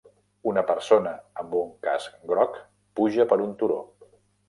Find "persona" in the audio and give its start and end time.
0.71-1.11